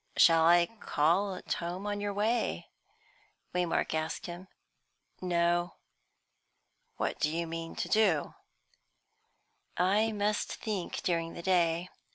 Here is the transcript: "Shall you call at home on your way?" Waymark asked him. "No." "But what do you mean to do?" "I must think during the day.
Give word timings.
"Shall 0.17 0.59
you 0.61 0.65
call 0.79 1.35
at 1.35 1.53
home 1.53 1.85
on 1.85 2.01
your 2.01 2.11
way?" 2.11 2.71
Waymark 3.53 3.93
asked 3.93 4.25
him. 4.25 4.47
"No." 5.21 5.75
"But 6.97 6.97
what 6.97 7.19
do 7.19 7.29
you 7.29 7.45
mean 7.45 7.75
to 7.75 7.87
do?" 7.87 8.33
"I 9.77 10.11
must 10.11 10.55
think 10.55 11.03
during 11.03 11.35
the 11.35 11.43
day. 11.43 11.89